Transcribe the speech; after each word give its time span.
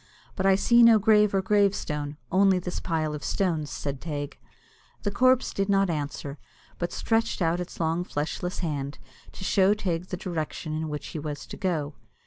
"But 0.35 0.47
I 0.47 0.55
see 0.55 0.81
no 0.81 0.97
grave 0.97 1.31
or 1.31 1.43
gravestone, 1.43 2.17
only 2.31 2.57
this 2.57 2.79
pile 2.79 3.13
of 3.13 3.23
stones," 3.23 3.69
said 3.69 4.01
Teig. 4.01 4.39
The 5.03 5.11
corpse 5.11 5.53
did 5.53 5.69
not 5.69 5.91
answer, 5.91 6.39
but 6.79 6.91
stretched 6.91 7.39
out 7.39 7.59
its 7.59 7.79
long 7.79 8.03
fleshless 8.03 8.61
hand, 8.65 8.97
to 9.33 9.43
show 9.43 9.75
Teig 9.75 10.07
the 10.07 10.17
direction 10.17 10.73
in 10.73 10.89
which 10.89 11.09
he 11.09 11.19
was 11.19 11.45
to 11.45 11.55
go. 11.55 11.93